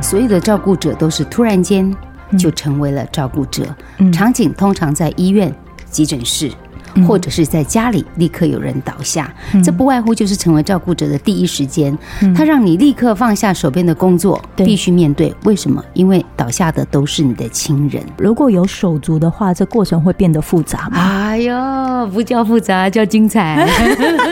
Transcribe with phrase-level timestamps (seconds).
[0.00, 1.94] 嗯，所有的照顾者都是突然间
[2.38, 3.64] 就成为了照顾者。
[3.98, 5.54] 嗯，场景通常在医院、
[5.90, 6.50] 急诊室。
[7.06, 11.96] 或者是在家里立刻有人倒下，嗯、这不外乎就是成为照顾者的第一时间。
[12.22, 15.34] 嗯、他让你立刻放下手边的工作，对必须面对。
[15.44, 15.84] 为什么？
[15.94, 18.02] 因为倒下的都是你的亲人。
[18.18, 20.98] 如果有手足的话，这过程会变得复杂吗？
[21.00, 23.66] 哎呦，不叫复杂，叫精彩。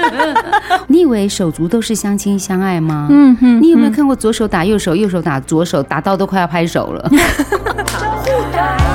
[0.89, 3.09] 你以为手足都是相亲相爱吗？
[3.11, 3.63] 嗯哼。
[3.63, 7.11] 你有没有看过左手打右手，右手打左手，打到都快要拍手了？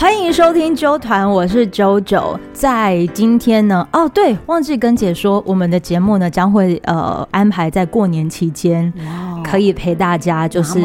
[0.00, 2.34] 欢迎收听周团，我是周周。
[2.54, 8.90] 在今天呢，哦对，忘记跟姐说，我们的节目呢将会呃安排在过年期间，
[9.50, 10.80] 可以陪大家就是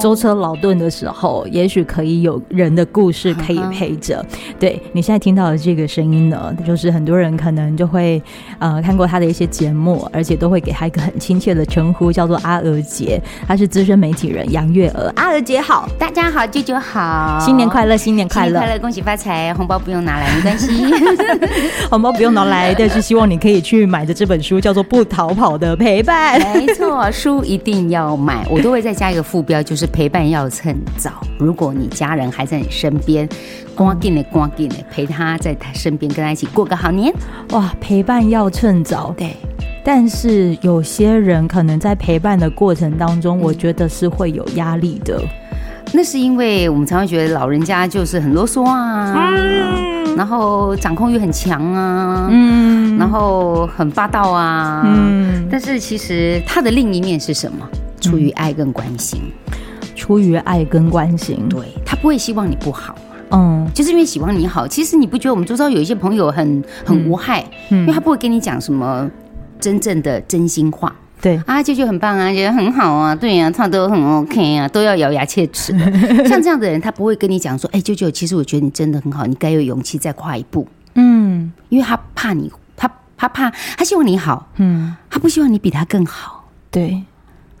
[0.00, 4.24] 舟车劳顿的时候，也许可以有人的故事可以陪着。
[4.60, 8.22] 对，你现在听到的这个声音呢，就是很多人可能就会
[8.58, 13.20] 呃看过他的一些节目，而且都会给他一个很亲切的称呼，叫做阿娥姐。
[13.46, 18.28] 他是资深媒体人杨月娥，阿娥姐好，大家好，舅舅好，新年快乐，新年。
[18.28, 19.52] 快乐， 快乐，恭喜发财！
[19.56, 20.68] 红包不用拿来，没关系。
[21.90, 26.40] 红包不用拿来，但是希望你可以去买的这本书叫做《不逃跑的陪伴》。
[26.54, 28.46] 没错，书一定要买。
[28.50, 31.12] 我都会再加一个副标，就是陪伴要趁早。
[31.38, 33.28] 如果你家人还在你身边，
[33.76, 37.12] 赶紧的，赶紧的，陪他在他身边，跟他一起过个好年。
[37.50, 39.14] 哇，陪伴要趁早。
[39.16, 39.36] 对，
[39.84, 45.22] 但是有些人可能在陪伴的过程当中，我觉得是会有压力的。
[45.92, 55.48] 那是因为我们常常觉得老人家就是很啰嗦啊，嗯、然后掌控欲很强啊，嗯，然后很霸道啊，嗯。
[55.50, 57.66] 但是其实他的另一面是什么？
[58.00, 59.20] 出于爱跟关心，
[59.96, 62.94] 出于爱跟关心，对，他不会希望你不好，
[63.30, 64.68] 嗯，就是因为希望你好。
[64.68, 69.10] 其实你不觉得我们周遭有一些朋友很很无害，嗯，因为他不会跟你讲什么
[69.58, 70.94] 真正的真心话。
[71.20, 75.72] 对啊，舅舅很棒啊，觉得很好啊，对呀、啊，他都很 OK 啊，都要咬牙切齿。
[76.28, 80.66] 像这样的人，他不会跟你讲说，哎，舅舅，其实我觉得你真的很好，你该有勇气再跨一步。
[80.94, 86.48] 嗯，因为他怕你，他他怕，他希望你好，嗯，他不希望你比他更好。
[86.70, 87.02] 对，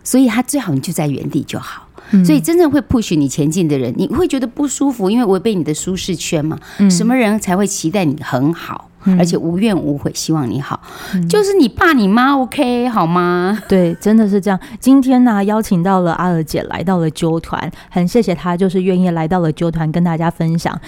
[0.04, 1.84] 所以他最好你就在原地就好。
[2.24, 6.58] 所以真正会 push 你前进的人，你会觉得不舒服，因为违背你的舒适圈嘛。
[6.90, 8.88] 什么人才会期待你很好？
[9.18, 10.80] 而且无怨无悔，希望你好，
[11.14, 13.58] 嗯、就是你爸你妈，OK 好吗？
[13.68, 14.58] 对，真的是这样。
[14.80, 20.78] 今天呢、啊，邀请到了阿尔姐来到了啾团，很谢谢她，就是愿意来到了啾团跟大家分享。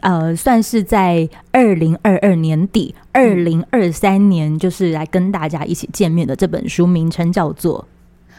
[0.00, 7.86] 呃，算是在二零二二年底，二零二三年，就是来跟大家一起见面的这本书，名称叫做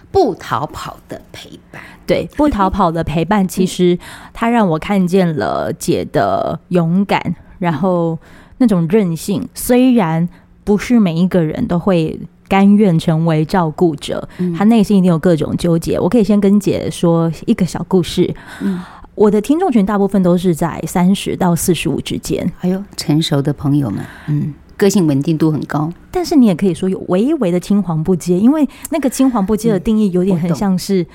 [0.11, 1.81] 《不逃跑的陪伴》。
[2.05, 3.97] 对，《不逃跑的陪伴》，其实
[4.33, 8.19] 它让我看见了姐的勇敢，然后。
[8.59, 10.29] 那种韧性，虽然
[10.63, 15.99] 不是每一个人都会甘愿成为照顾者，嗯、他内心一定有各种纠结。
[15.99, 18.31] 我可以先跟姐说一个小故事。
[18.61, 18.79] 嗯、
[19.15, 24.53] 我的听众群大部分都是在三十到四十五之间，还有成熟的朋友们，嗯。
[24.79, 31.05] 个性稳定度很高，但是你也可以说有微微的青黄不接，因为那个青黄不接的定义有点很像是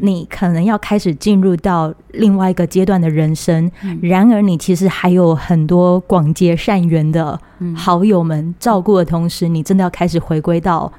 [0.00, 7.38] 你可能要开始进入到另外一个阶段的人生，然而你其实还有很多广结善缘的
[7.76, 10.90] 好友们照顾的同时，你真的要开始回归到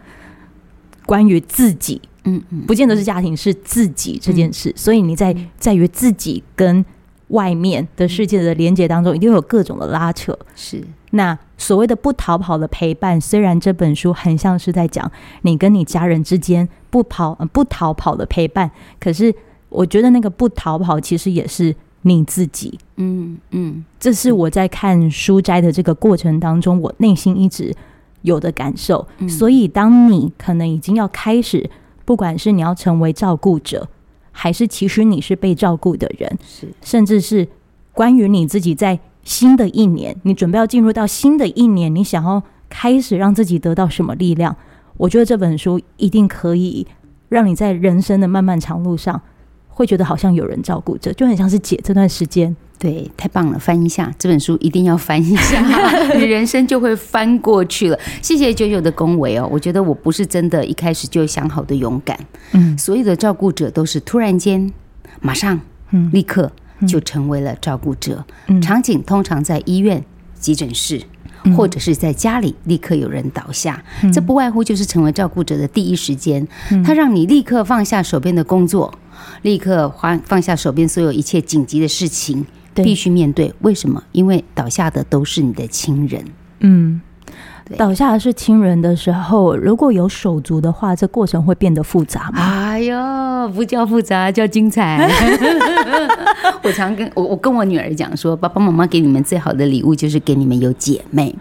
[1.08, 6.86] 关于自己，嗯嗯，不见得是家庭，是自己这件事，所以你在在于自己跟
[7.34, 10.84] 外面的世界的连接当中，一定有各种的拉扯，是。
[11.12, 15.12] 那所谓的不逃跑的陪伴，虽然这本书很像是在讲
[15.44, 19.34] 你跟你家人之间不跑、不逃跑的陪伴，可是
[19.70, 22.80] 我觉得那个不逃跑其实也是你自己。
[22.96, 27.72] 嗯嗯，这是我在看书斋的这个过程当中，我内心一直
[28.24, 29.08] 有的感受。
[29.30, 31.70] 所以，当你可能已经要开始，
[32.06, 33.88] 不管是你要成为照顾者，
[34.34, 37.48] 还是其实你是被照顾的人，是甚至是
[37.94, 39.00] 关于你自己在。
[39.26, 44.54] 新的一年，你准备要进入到新的一年，你想要开始让自己得到什么力量？
[44.98, 46.86] 我觉得这本书一定可以
[47.30, 49.22] 让你在人生的漫漫长路上，
[49.74, 52.56] 会觉得好像有人照顾着，就很像是姐这段时间。
[52.80, 53.58] 对，太棒了！
[53.58, 55.62] 翻一下这本书，一定要翻一下，
[56.16, 57.98] 你 人生就会翻过去了。
[58.22, 62.18] 谢谢九九的恭维哦，我觉得我不是真的一开始就想好的勇敢。
[62.52, 64.72] 嗯，所有的照顾者都是突然间，
[65.22, 65.60] 马上，
[65.92, 66.52] 嗯，立刻。
[66.86, 70.04] 就成为了照顾者，嗯、场景通常在医院、
[70.38, 71.02] 急诊室，
[71.46, 76.46] 嗯、或者是在家里立刻有人倒下，嗯、这不外乎就是成为照顾者的第一时间。
[76.72, 78.94] 嗯、他让你立刻放下手边的工作，
[79.44, 83.54] 立刻放放下手边所有一切紧急的事情，必须面对。
[83.62, 84.04] 为什么？
[84.12, 86.26] 因为倒下的都是你的亲人。
[86.60, 87.02] 嗯。
[87.78, 92.42] 倒下的是亲人的时候，如果有手足的话，这过程会变得复杂吗？
[92.42, 95.10] 哎呦，不叫复杂，叫精彩。
[96.62, 101.34] 我常跟我我跟我女儿讲说，爸爸妈妈给你们最好的礼物就是给你们有姐妹，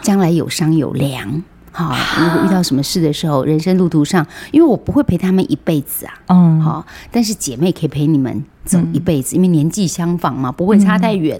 [0.00, 1.42] 将来有商有量。
[1.76, 11.38] 好，如果遇到什么事的时候，人生路途上，因为我不会陪他们一辈子啊，嗯，好，但是姐妹可以陪你们走一辈子，因为年纪相仿嘛，不会差太远。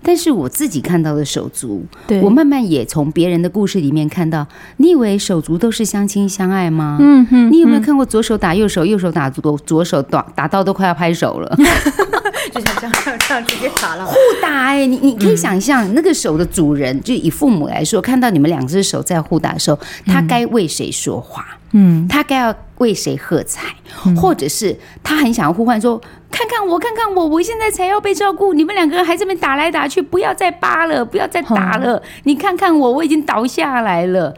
[0.00, 4.46] 但是我自己看到的手足，对，我慢慢也从别人的故事里面看到，
[4.76, 6.98] 你以为手足都是相亲相爱吗？
[7.00, 11.56] 嗯哼，你有没有看过左手打右手，右手打左左手，打打到都快要拍手了？
[12.52, 14.86] 就像这样这样这样直接打了，互打哎、欸！
[14.86, 21.46] 你你可以想象，那个手的主人，就以父母来说，看到你们两只手在互打的时候，他该为谁说话？
[21.72, 23.74] 嗯，他该要为谁喝彩？
[24.14, 25.98] 或者是他很想要呼唤说
[26.30, 32.02] ：“看看我，看看我，我现在才要被照顾，你们两个人还这么打来打去，不要再扒了，不要再打了。
[32.24, 34.34] 你看看我，我已经倒下来了。”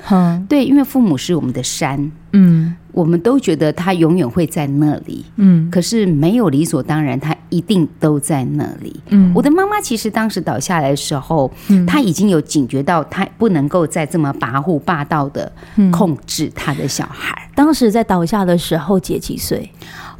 [0.48, 2.12] 对，因为父母是我们的山。
[2.32, 2.76] 嗯。
[2.94, 8.94] 我们都觉得他永远会在那里，嗯，可是没有理所当然，他一定都在那里。
[9.08, 15.50] 嗯，我的妈妈其实当时倒下来的时候，嗯，她已经有警觉到，她不能够再这么跋扈霸道的
[15.90, 17.36] 控制她的小孩。
[17.50, 19.68] 嗯，当时在倒下的时候，姐几岁？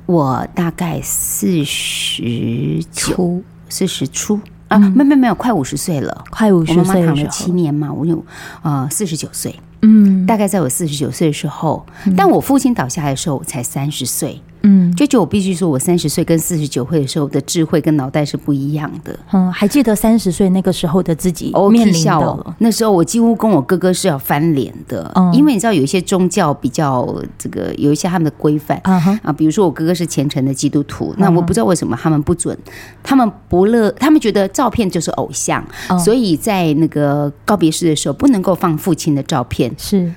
[0.07, 4.39] 我大概四十出，四十出
[4.69, 6.83] 啊，没没没有，快五十岁了，快五十岁。
[6.83, 8.25] 我妈妈躺了七年嘛，我有
[8.63, 9.55] 呃，四十九岁。
[9.87, 11.85] 嗯，大概在我四十九岁的时候，
[12.17, 14.41] 但我父亲倒下来的时候，我才三十岁。
[14.65, 19.17] 嗯，舅舅，我必须说，我三十岁跟四十九岁的时候的智慧跟脑袋是不一样的。
[19.33, 25.11] 嗯，还记得三十岁那个时候的自己面临的、哦、那时候，我几乎跟我哥哥是要翻脸的。
[25.15, 27.07] 嗯，因为你知道，有一些宗教比较
[27.39, 28.81] 这个有一些他们的规范
[29.23, 32.57] 啊，比如说我哥哥是虔诚的基督徒，那我不知道为什么他们不准，
[33.03, 35.63] 他们不乐，他们觉得照片就是偶像，
[36.03, 39.71] 所以在那个告别式的时候不能够放父亲的照片。
[39.77, 40.11] 是。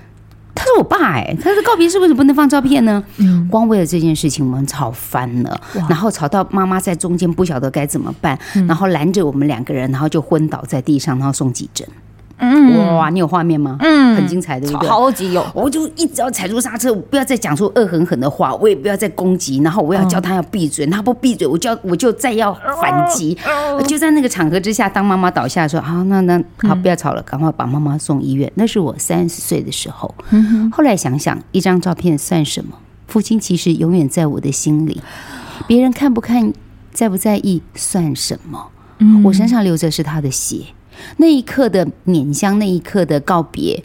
[0.77, 3.03] 我爸哎、欸，他说告别式为什么不能放照片呢？
[3.17, 5.59] 嗯，光为了这件事情，我们吵翻了，
[5.89, 8.37] 然后吵到妈妈在中间不晓得该怎么办，
[8.67, 11.87] 然后拦着我们两个人，然后就昏倒在地上，然后送急诊。
[12.39, 13.77] 嗯，哇，你有画面吗？
[13.79, 14.87] 嗯，很精彩，对不对？
[14.87, 23.37] 超级有，我就一直要踩住刹车，我不要再讲出恶狠狠的话，我也不要再攻击，然后我要叫他要闭嘴，他不闭嘴，我就要我就再要反击。
[23.87, 28.51] 就在那个场合之下，当妈妈倒下的时候，好，那那好，不要吵了，赶快把妈妈送医院。
[28.55, 30.13] 那是我三十岁的时候。
[30.71, 32.77] 后来想想，一张照片算什么？
[33.07, 35.01] 父亲其实永远在我的心里，
[35.65, 36.53] 别人看不看，
[36.91, 38.67] 在不在意，算什么？
[39.23, 40.57] 我身上流着是他的血。
[41.17, 43.83] 那一刻的缅香，那一刻的告别，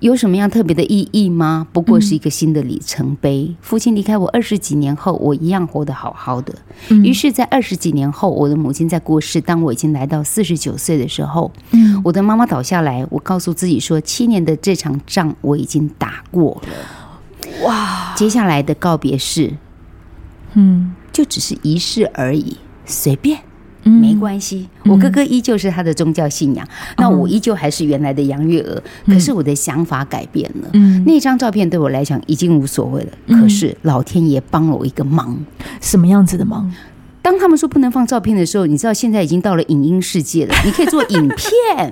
[0.00, 1.66] 有什么样特别的意义吗？
[1.72, 3.46] 不过是一个新的里程碑。
[3.48, 6.54] 嗯、父亲离开我二十几年后，我一样活得好好的。
[6.88, 9.40] 嗯、于是，在二十几年后，我的母亲在过世。
[9.40, 17.64] 当我已经来到四十九岁的时候，嗯、我的妈妈倒下来，我告诉自己说：七年的这场仗我已经打过了。
[17.64, 18.12] 哇！
[18.16, 19.56] 接下来的告别式，
[20.54, 23.38] 嗯，就只是仪式而已，随便。
[23.82, 30.68] 没关系，我哥哥依旧是他的宗教信仰，嗯、那我依旧还是原来的杨月娥，嗯、可是我的想法改变了。
[30.74, 33.12] 嗯，那张照片对我来讲已经无所谓了。
[33.26, 35.36] 嗯、可是老天爷帮了我一个忙，
[35.80, 36.72] 什么样子的忙？
[37.22, 41.90] 当他们说不能放照片的时候，你知道现在已经到了影音世界了， 你可以做影片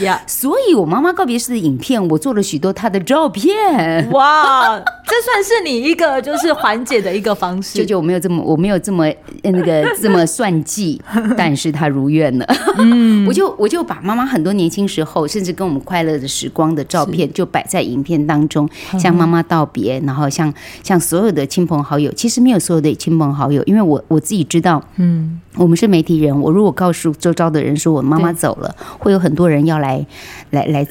[0.00, 0.20] 呀。
[0.26, 4.10] 所以，我妈妈告别式的影片，我做了许多她的照片。
[4.10, 7.76] 哇，这算是你一个就是缓解的一个方式。
[7.80, 9.06] 舅舅，我没有这么，我没有这么
[9.42, 11.00] 那个这么算计，
[11.36, 12.46] 但是他如愿了。
[12.78, 18.66] 嗯，我就我就把妈妈很多年轻时候，甚至跟我们快乐的时光的照片，就摆在影片当中，
[18.98, 24.37] 向妈妈道别，然后向向所有的亲朋好友，其实没有所有的亲朋好友，因为我我自己。
[24.38, 26.40] 你知道，嗯，我们是媒体人。
[26.40, 30.06] 我如果告诉周遭的人说我妈妈走了，会有很多人要来
[30.50, 30.84] 来来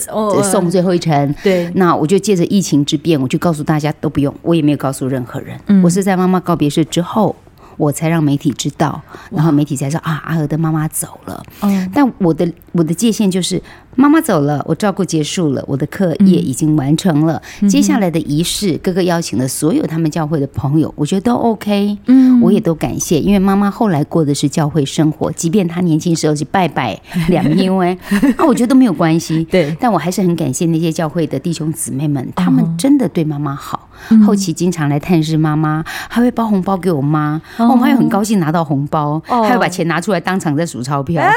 [0.43, 1.33] 送最后一程。
[1.41, 5.57] 对，那我就借着疫情之便，我就告诉大家都不用，我也没有告诉任何人。
[5.81, 7.33] 我是在妈妈告别式之后，
[7.77, 9.01] 我才让媒体知道，
[9.31, 11.41] 然后媒体才说啊，阿娥的妈妈走了。
[11.61, 13.61] 嗯但我的我的界限就是。
[13.97, 17.41] 妈妈走了，我照顾结束了，我的课业已经完成了。
[17.61, 21.97] 嗯、接下来的仪式，哥哥邀请了所有他们教会的朋友，我觉得都 OK。
[22.05, 26.99] 嗯，我也都感谢，因为妈妈后来过的是教会生活，即便她年轻时候是拜拜
[27.29, 27.97] 两 因为
[28.37, 29.43] 啊，我觉得都没有关系。
[29.45, 41.23] 对，但我还是很感谢那些教会的弟兄姊妹们，他们真的对妈妈好，嗯、后期经常来探视妈妈，还会包红包给我妈，哦、我妈又很高兴拿到红包，哦、还会把钱拿出来当场在数钞票。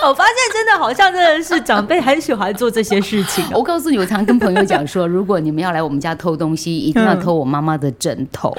[0.08, 3.44] 我发现真的好像真的是长辈很喜欢做这些事情。
[3.52, 8.56] 我告诉你，我常跟朋友讲说，如果你们要来我们家偷东西，一定要偷我妈妈的枕头。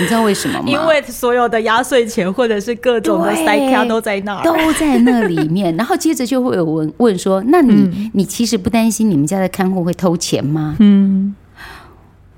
[0.00, 0.64] 你知道为什么吗？
[0.66, 5.74] 因为所有的压岁钱或者是各种的塞卡都在那儿，都在那里面。
[5.76, 11.13] 然后接着就会有人问说：“那你、嗯、你其实不担心你们家的看护会偷钱吗？”嗯。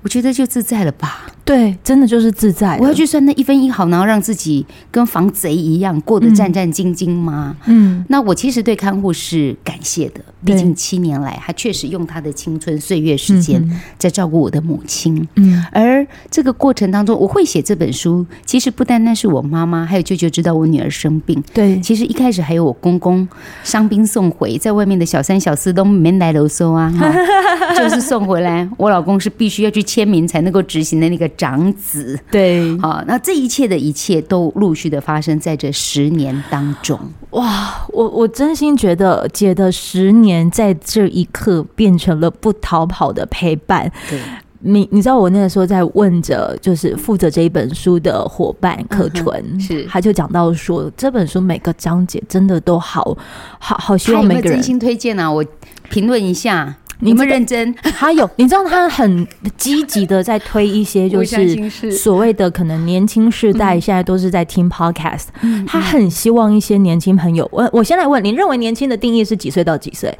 [0.07, 2.77] 我觉得就自在了吧，对，真的就是自在。
[2.79, 7.57] 我要去算那一分一毫，然后让自己跟防贼一样过得战战兢兢吗？
[7.65, 13.61] 嗯，那我其实对看护是感谢的，毕竟七年来他确实用他的青春岁月时间
[13.97, 15.27] 在照顾我的母亲。
[15.35, 21.43] 嗯，而这个过程当中，我会写这本书，其实不单单是我妈妈，还有舅舅知道我女儿生病。
[21.53, 23.27] 对，其实一开始还有我公公
[23.65, 26.93] 伤兵送回，在外面的小三小四都没来啰嗦啊，
[27.75, 29.83] 就是送回来，我老公是必须要去。
[29.97, 36.99] 签名才能够执行的那个长子，对，好，那这一切的一切都陆续的发生在这十年当中。
[37.31, 43.91] 哇，我我真心觉得姐的十年在这一刻变成了不逃跑的陪伴。
[44.07, 44.19] 对，
[44.59, 53.17] 你你知道我那个时候在问着，就是负责这一本书的伙伴可纯，嗯，是他就讲到说，这本书每个章节真的都好
[53.57, 55.43] 好好，希望每个人真心推荐啊，我
[55.89, 56.75] 评论一下。
[56.99, 61.91] 你们认真， 他有，你知道他很积极的在推一些， 就是。
[61.91, 65.25] 所谓的可能年轻世代现在都是在听 podcast，
[65.67, 70.17] 他很希望一些年轻朋友，我我先来问，你认为年轻的定义是几岁到几岁？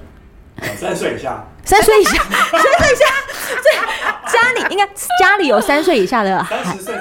[0.75, 3.05] 三岁以下，三岁以下，三岁以下，
[3.63, 4.85] 对，家里应该
[5.19, 6.75] 家里有三岁以下的孩。
[6.77, 6.91] 子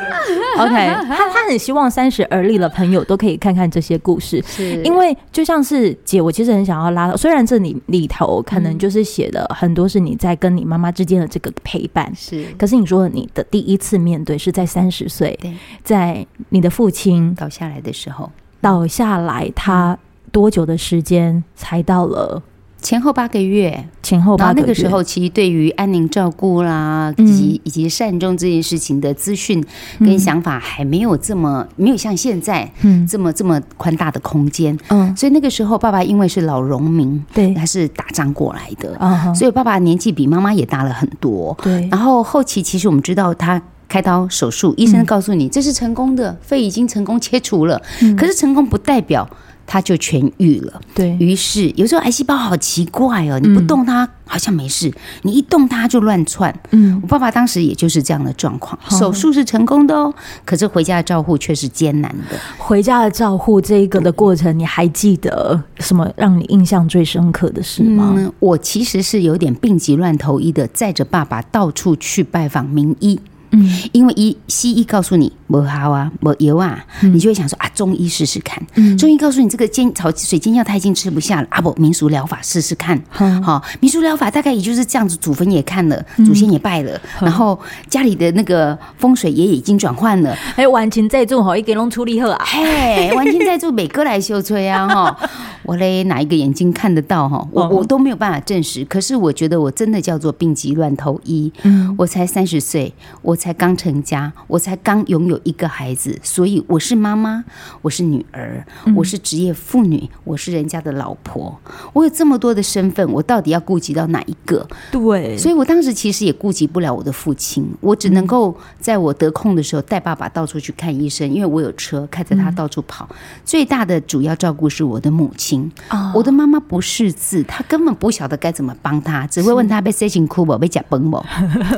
[0.59, 0.75] ，OK，
[1.09, 4.83] 他他很希望三十而立的朋友都可以看看这些故事，是。
[4.83, 15.39] 因为就像是姐，我其实很想要拉到，虽然这里里头可能就是写的很多是你在跟你妈妈之间的这个陪伴，是，可是你说你的第一次面对是在三十岁，
[15.85, 19.97] 在你的父亲倒下来的时候，倒下来，他
[20.33, 22.43] 多久的时间才到了？
[22.87, 29.61] 前后八个月，前后八个月，那个时候，其实对于安宁照顾啦，以及以及善终这件事情的资讯
[29.99, 32.71] 跟想法，还没有这么没有像现在
[33.09, 34.79] 这么这么宽大的空间。
[34.91, 38.97] 嗯，所以那个时候，爸爸因为是老农民，对，他是打仗过来的，
[39.35, 41.59] 所以爸爸年纪比妈妈也大了很多。
[41.61, 47.83] 对，然后后期其实我们知道他开刀手术，医生告诉你这是成功的，肺已经成功切除了，
[48.17, 49.29] 可是成功不代表。
[49.67, 54.93] 他就痊愈了，对，于是有时候癌细胞好奇怪哦，你不动它好像没事，
[55.23, 56.55] 你一动它就乱窜。
[56.71, 62.39] 嗯，我爸爸当时也就是这样的状况，手术是成功的哦，可是回家的照护却是艰难的。
[62.57, 68.15] 回家的照护这一个的过程，你还记得什么让你印象最深刻的事吗？
[68.17, 73.19] 嗯，我其实是有点病急乱投医的，载着爸爸到处去拜访名医。
[73.51, 78.61] 嗯，因为医西医告诉你不好啊，不油啊，你就会想说啊，中医试试看。
[78.75, 83.01] 嗯，中医告诉你这个煎炒水煎药他已经吃不下了啊，不民俗疗法试试看。
[83.43, 90.37] 好，民俗疗法大概也就是这样子，祖坟也看了，祖先也拜了，然后家里的那个风水也已经转换了。
[90.57, 92.45] 哎，完全在做好，一给弄处理好啊。
[92.45, 95.17] 嘿，完全在做，每个来修吹啊哈。
[95.63, 97.47] 我嘞哪一个眼睛看得到哈？
[97.51, 98.85] 我我都没有办法证实。
[98.85, 101.53] 可是我觉得我真的叫做病急乱投医。
[101.63, 103.36] 嗯，我才三十岁，我。
[103.37, 107.45] 才刚成家，我才刚拥有一个孩子，所以我是妈妈，
[107.83, 108.65] 我是女儿，
[108.97, 111.57] 我是职业妇女，我是人家的老婆，
[111.93, 114.67] 我有这么多的身份，我到底要顾及到哪一个？
[114.91, 123.09] 对，所以我当时其实也顾及不了我的父亲，我只能够在我得空的时候带爸爸到处去看医生，因为我有车，开着他到处跑。
[123.45, 125.71] 最大的主要照顾是我的母亲，
[126.15, 131.23] 我的妈妈不识字，她根本不晓得该怎么帮她，只会问她被塞进哭不被夹崩不，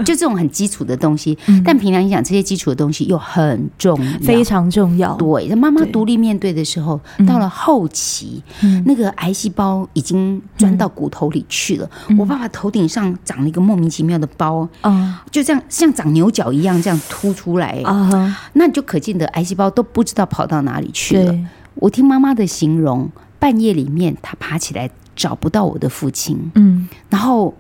[0.05, 1.37] 就这种很基础的东西。
[1.65, 5.15] 但平常你讲，这些基础的东西又很重要，非常重要。
[5.17, 11.91] 对，妈妈独立面对的时候，到了后期，嗯、那个癌细胞已经钻到骨头里去了。
[12.09, 17.81] 嗯、我爸爸头顶上长了一个莫名其妙的包，啊、就这样像长牛角一样这样凸出来。
[17.85, 21.35] 啊、那你就可见的癌细胞都不知道跑到哪里去了。
[21.75, 27.55] 我听妈妈的形容，半夜里面她爬起来找不到我的父亲，嗯，然后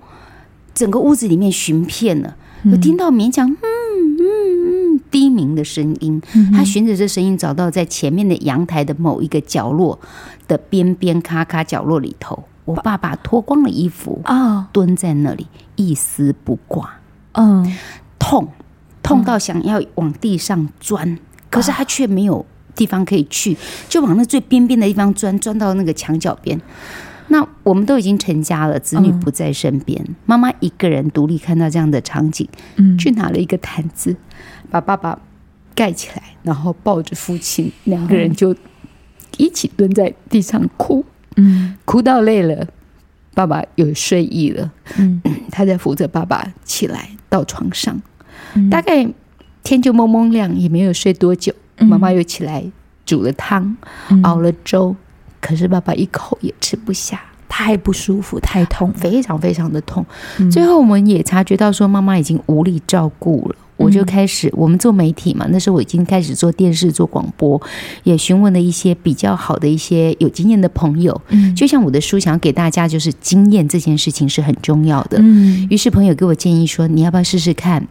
[0.74, 3.77] 整个屋子里面寻遍了，有听到勉强嗯。
[5.10, 6.20] 低鸣的声音，
[6.52, 9.98] 他循着这声音找到在前面的阳台的某一个角落
[10.46, 15.46] 的边边咔咔角落里头，我爸爸脱光了衣服啊，蹲在那里
[15.76, 17.00] 一丝不挂，
[17.32, 17.76] 嗯，
[18.18, 18.48] 痛
[19.02, 21.18] 痛到想要往地上钻，
[21.50, 23.56] 可是他却没有地方可以去，
[23.88, 26.60] 就往那最边边的地方钻，钻到那个墙角边。
[27.30, 32.48] 那我们都已经成家了，子女不在身边，妈妈一个人独立看到这样的场景，
[32.98, 34.16] 去拿了一个毯子。
[34.70, 35.18] 把爸爸
[35.74, 38.54] 盖起来，然后抱着父亲，两个人就
[39.36, 41.04] 一起蹲在地上哭。
[41.36, 42.66] 嗯，哭到累了，
[43.34, 44.72] 爸爸有睡意了。
[44.96, 48.00] 嗯， 他在扶着爸爸起来到床上。
[48.70, 49.08] 大概
[49.62, 52.64] 天就蒙蒙亮，也没有睡多久，妈妈又起来
[53.04, 53.76] 煮了汤，
[54.08, 54.96] 嗯、熬了粥，
[55.40, 60.04] 可是爸爸一口也吃不下，太不舒服，太痛，非常非常的痛。
[60.38, 63.56] 嗯、最后我们也察觉到说，妈妈已经无力照顾了。
[63.76, 67.60] 我就开始，我们做媒体嘛，那时候我已经开始做电视、做广播，
[68.02, 71.20] 也询问了一些比较好的一些有经验的朋友。
[71.28, 75.18] 嗯，就像我的书，想要给大家就是经验这件事情是很重要的。
[75.20, 77.86] 嗯，于是朋友给我建议说，你要不要试试看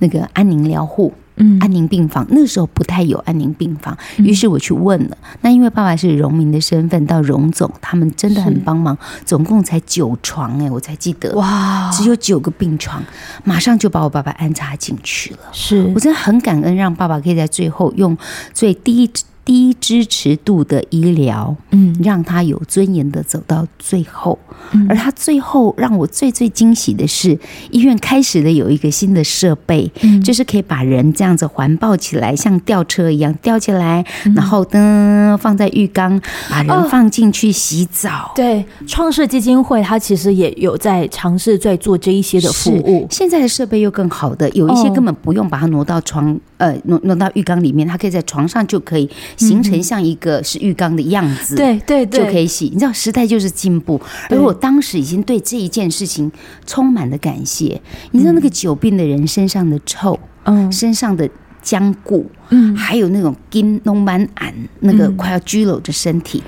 [0.00, 1.14] 那个安宁疗护？
[1.38, 5.16] 嗯，安宁病房那时候不太有安宁病房，于是我去问了。
[5.40, 13.02] 那因为爸爸是荣民的身份，到荣总他们真的很帮忙，总共才九床哎，我才记得哇，只有九个病床，
[13.44, 15.40] 马上就把我爸爸安插进去了。
[15.52, 18.16] 是我真的很感恩，让爸爸可以在最后用
[18.52, 19.10] 最低。
[19.48, 24.38] 低支持度的医疗，嗯，让他有尊严的走到最后。
[24.72, 27.38] 嗯，而他最后让我最最惊喜的是，
[27.70, 34.04] 医院开始了有一个新的设备，嗯，就是可以把人这样子环抱起来，像吊车一样吊起来，
[34.36, 38.32] 然后噔放在浴缸，把人放进去洗澡。
[38.34, 43.06] 对，创世基金会他其实也有在尝试在做这一些的服务。
[43.10, 49.08] 现在的设备又更好的，有一些根本不用把它挪到床，呃，挪挪到浴缸里面，它可以在床上就可以。
[49.38, 52.66] 形成像一个是浴缸的样子，对对对，就可以洗。
[52.66, 56.30] 你知道时代就是进步，而我当时已经对这一件事情
[56.66, 57.80] 充满了感谢。
[58.10, 61.28] 你知道那个久病的人身上的臭，嗯，身上的
[61.62, 66.42] 僵固，嗯，还有那种筋弄满俺那个快要佝僂的身体，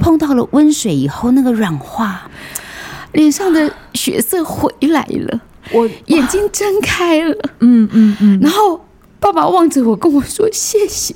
[0.00, 2.30] 碰到了温水以后那个软化，
[3.12, 5.40] 脸上的血色回来了，
[5.72, 8.84] 我眼睛睁开了，嗯嗯嗯，然后
[9.18, 11.14] 爸爸望着我跟我说谢谢。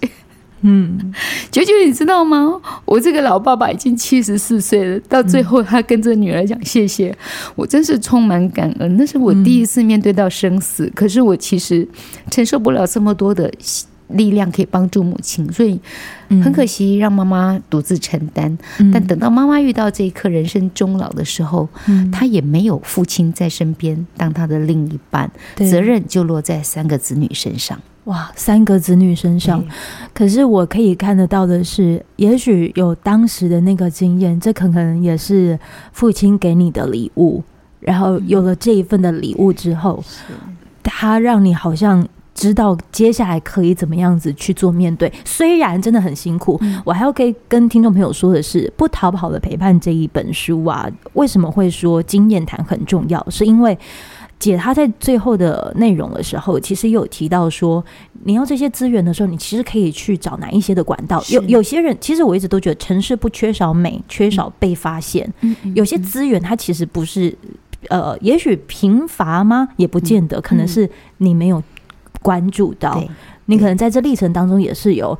[0.62, 1.12] 嗯，
[1.50, 2.61] 九九，你知道吗？
[2.85, 7.17] 我这个老爸爸已经七十四岁了，到最后他跟这女儿讲谢谢，
[7.55, 8.97] 我真是充满感恩。
[8.97, 11.87] 那是我第一次面对到生死，可是我其实
[12.31, 13.50] 承受不了这么多的
[14.09, 15.81] 力量可以帮助母亲，所以
[16.29, 18.59] 很可惜让妈妈独自承担。
[18.93, 21.69] 但等到妈妈遇到这一刻人生终老的时候，
[22.12, 27.81] 她也没有父亲在身边当她的另一半，责任就落在三个子女身上。
[28.11, 29.64] 哇，三个子女身上，
[30.12, 35.57] 可是我可以看得到的是，也许有当时的那个经验，这可能也是
[35.92, 37.40] 父亲给你的礼物。
[37.79, 40.03] 然后有了这一份的礼物之后，
[40.83, 45.12] 他让你好像知道接下来可以怎么样子去做面对。
[45.25, 53.25] 虽然真的很辛苦，我还要跟跟听众朋友说的是，《不逃跑的陪伴》这一本书啊，为什么会说经验谈很重要？
[53.31, 53.79] 是因为。
[54.40, 57.85] 姐，她在最后的内容的时候，其实有提到说，
[58.24, 61.22] 你要这些资源的时候，你其实可以去找哪一些的管道。
[61.29, 65.33] 有有些人，其实我一直都觉得，城市不缺少美，缺少被发现。
[65.74, 67.37] 有些资源它其实不是，
[67.88, 69.68] 呃，也许贫乏吗？
[69.76, 71.62] 也不见得，可能是你没有
[72.22, 73.00] 关注到，
[73.44, 75.16] 你可能在这历程当中也是有。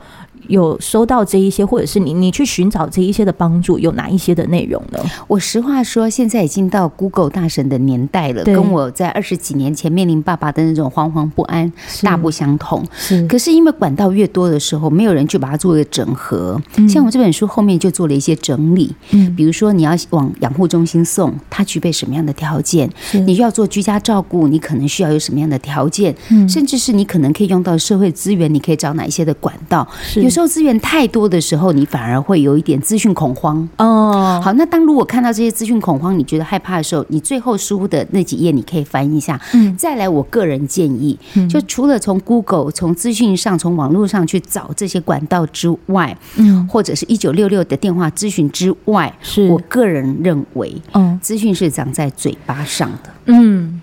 [0.49, 4.99] 有收到这一些，或者是你你去寻找这一些的帮助，有哪一些的内容呢？
[5.27, 11.71] 我实话说，现在已经到 Google 大神的年代了，跟我在二十几年前面临爸爸的那种惶惶不安
[12.03, 12.83] 大不相同。
[12.93, 16.61] 是，可是因为管道越多的时候，没有人去把它做一个整合。
[16.89, 22.91] 像我这本书后面就做了一些整理，嗯，比如说你要往养护中心送，它具备什么样的条件？
[23.27, 26.15] 你需要做居家照顾，你可能需要有什么样的条件？
[26.31, 29.87] 嗯，甚至是你可能可以用到社会资源，你可以找哪一些的管道？
[30.03, 30.30] 是。
[30.31, 34.41] 有时候资源太多的时候，你反而会有一点资讯恐慌哦。
[34.41, 39.41] 好，那当如果看到这些资讯恐慌，你觉得害怕的时候，你最后书的那几页你可以翻一下。
[39.55, 53.11] 嗯，再来，我个人建议，就除了从 Google、从资讯上、从网络上去找这些管道之外，嗯，或者是一九六六的电话咨询之外，是我个人认为，嗯，资讯是长在嘴巴上的。
[53.25, 53.83] 嗯，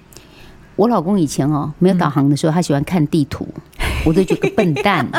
[0.78, 3.46] 我老公以前哦没有导航的时候，他喜欢看地图，
[4.06, 5.06] 我都觉得笨蛋。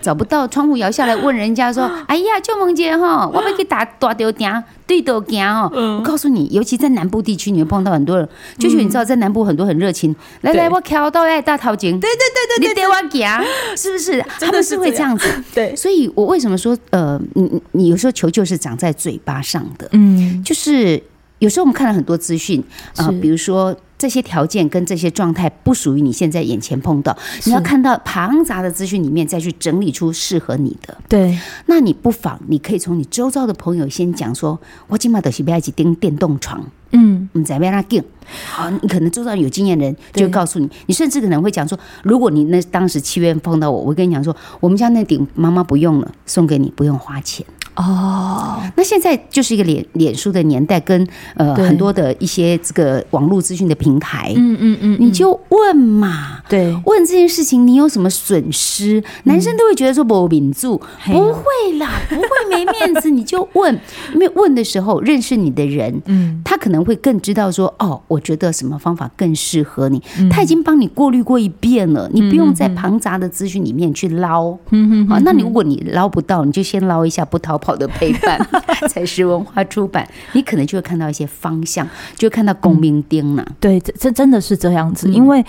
[0.00, 8.28] 找不到，窗户摇下来问人家说：“哎呀，就梦见哈，我被给打打掉点对头行哦。”我告诉你，尤其在南部地区，你会碰到很多人。
[8.58, 13.44] 就是你知道，在南部很多很热情，来来，我敲到哎大头井，对对对对，你带我行，
[13.76, 14.24] 是不是？
[14.40, 15.28] 他们是会这样子。
[15.54, 21.02] 对，所以我为什么说呃，你你有时候求救是长在嘴巴上的，嗯，就是
[21.40, 22.62] 有时候我们看了很多资讯
[22.96, 23.76] 啊，比如说。
[24.00, 30.96] 这些条件跟这些状态不属于你现在眼前碰到，你要看到庞杂的资讯里面再去整理出适合你的。
[31.06, 34.58] 对，那你不妨你可以从你周遭的朋友先讲说，
[34.88, 38.02] 我今晚都是不要去订电动床，嗯，你在边那订？
[38.48, 47.44] 好，你可能周遭有经验人就会告诉你，你甚至可能会讲说，如果你那当时七月份碰到我，我跟你讲说，我们家那顶妈妈不用了，送给你，不用花钱。
[47.80, 59.02] 哦，那现在就是一个脸脸书的年代，跟呃很多的一些这个网络资讯的平台，嗯嗯嗯，你就问嘛，对，问这件事情你有什么损失？
[59.24, 61.42] 男生都会觉得说不民住，不会
[61.78, 63.74] 啦，不会没面子，你就问，
[64.12, 78.38] 因为问的时候认识你的人，嗯，他可能会更知道说，哦，我觉得什么方法更适合你，他已经帮你过滤过一遍了，你不用在庞杂的资讯里面去捞，嗯嗯，好，那你如果你捞不到，你就先捞一下不逃跑的陪伴，
[78.88, 83.46] 才是文化出版，你可能就会看到一些方向，就会看到公明丁了。
[83.58, 85.44] 对，这这真的是这样子，因为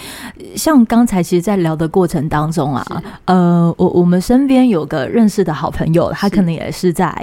[0.55, 2.85] 像刚才其实，在聊的过程当中啊，
[3.25, 7.13] 呃，我我们身边有个认识的好朋友，他可能也是在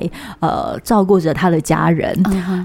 [0.41, 2.17] 呃照顾着他的家人，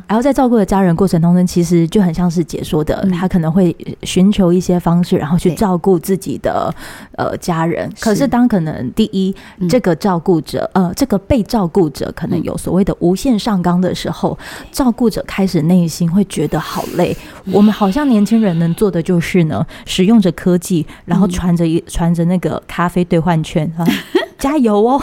[0.08, 6.74] 然后在照顾的家人过程当中，其实就很像是解说的，他可能会寻求一些方式，然后去照顾自己的
[7.18, 7.92] 呃家人。
[8.00, 9.36] 可是当可能第一，
[9.70, 14.38] 这个照顾者呃这个被照顾者可能有所谓的无限上纲的时候，
[14.72, 17.16] 照顾者开始内心会觉得好累。
[17.52, 23.86] 我们好像年轻人能做的就是呢，使用着科技，然后传着一传着那个咖啡兑换券啊，
[24.40, 25.02] 加油哦！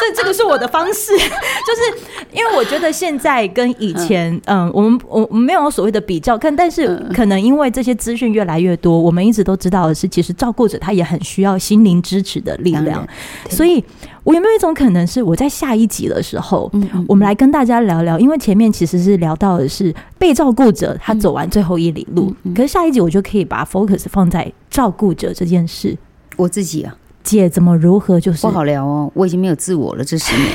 [0.00, 13.06] 这这个是我的方式， 就是因为我觉得现在跟以前，嗯，我们我们没有所谓的比较，看，但是可能因为这些资讯越来越多，我们一直都知道的是，其实照顾者他也很需要心灵支持的力量，
[13.50, 13.84] 所以。
[14.22, 16.70] 我有没有一种可能是我在下一集的时候，
[17.08, 25.96] 我们来跟大家聊聊，因为前面其实是聊到的是被照顾者他走完最后一里路，可是下一集我就可以把 focus 放在照顾者这件事。
[26.36, 30.48] 我自己啊，姐怎么如何就是不好聊哦，我已经没有自我了这十年，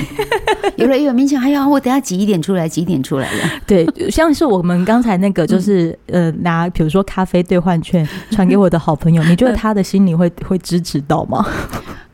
[0.78, 3.50] 有了有明显，还有我等下挤一点出来，挤一点出来了。
[3.66, 11.46] 对，像是我们刚才那个，就是呃拿比如说咖啡兑换券传给我的好朋友，你觉得他的心里会 会支持到吗？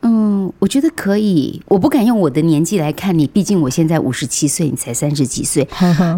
[0.04, 1.62] 嗯，我觉得可以。
[1.68, 5.64] 我不敢用我的年纪来看你，毕竟我现在五十七岁，你才三十几岁，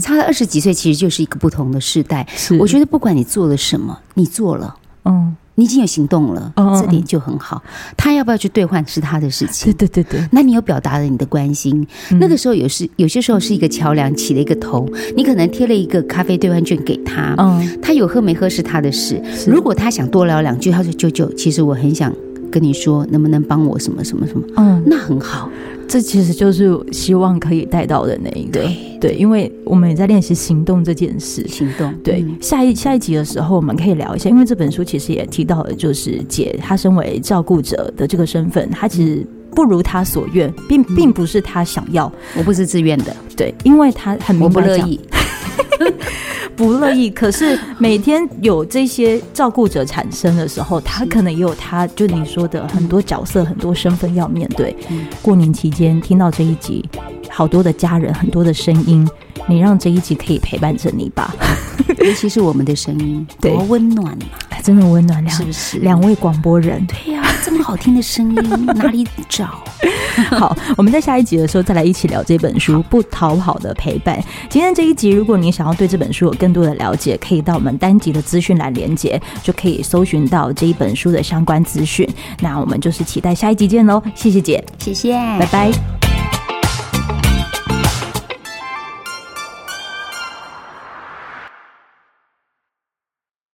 [0.01, 2.25] 差了二十几岁，其实就是一个不同的世代。
[2.33, 7.61] 是，我觉得不管你做了什么，你做了，嗯，你已经有行动了，嗯，这点就很好。
[7.95, 9.71] 他要不要去兑换是他的事情。
[9.73, 11.85] 对对对对，那你有表达了你的关心，
[12.19, 19.21] 那个时候有时有些时候是一个桥梁起了一个头，你可能贴了一个咖啡兑换券给他，嗯，他有喝没喝是他的事。
[19.47, 22.13] 如果他想多聊两句，他说：“舅舅，其实我很想。”
[22.53, 24.45] 跟你说，能不能帮我什么什么什么？
[24.57, 25.49] 嗯，那很好，
[25.87, 28.61] 这其实就是希望可以带到的那一个。
[28.61, 31.45] 对对，因为我们也在练习行动这件事。
[31.47, 31.93] 行动。
[32.03, 43.15] 对，下一下一集的时候，我们可以聊一下，因为这本书其实也提到了，就是姐她身为照顾者的这个身份，她其实不如她所愿，并并不是她想要，我不是自愿的。
[43.35, 44.99] 对，因为她很明白我不乐意。
[46.55, 54.75] 不乐意，可是每天有这些照顾者产生的时候，他可能也有他，就你说的很多角色、很多身份要面对。
[55.21, 56.87] 过年期间听到这一集，
[57.29, 59.07] 好多的家人，很多的声音，
[59.47, 61.35] 你让这一集可以陪伴着你吧。
[62.03, 64.25] 尤其是我们的声音，多温暖嘛，
[64.63, 65.77] 真的温暖，两是不是？
[65.79, 69.61] 两位广播人，对呀、啊，这么好听的声音，哪里找？
[70.29, 74.17] 好，我们在下一集的时候再来一起聊这本书《不逃跑的陪伴》。
[74.47, 82.07] 今天这一集，如果你想要对这本书有更多的了解，可以到我们单集的资讯栏连接，就可以搜寻到这一本书的相关资讯。
[82.39, 84.01] 那我们就是期待下一集见喽！
[84.15, 86.12] 谢谢姐，谢谢，拜拜。